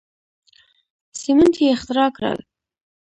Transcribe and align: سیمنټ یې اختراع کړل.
سیمنټ 1.19 1.53
یې 1.61 1.67
اختراع 1.75 2.09
کړل. 2.17 2.39